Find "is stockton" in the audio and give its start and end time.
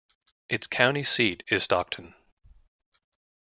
1.49-2.15